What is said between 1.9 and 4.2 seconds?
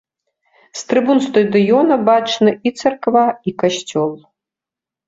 бачны і царква, і касцёл.